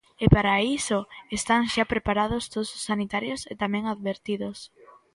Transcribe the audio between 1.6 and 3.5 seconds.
xa preparados todos os sanitarios